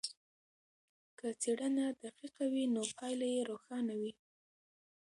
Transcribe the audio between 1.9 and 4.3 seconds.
دقیقه وي نو پایله یې روښانه وي.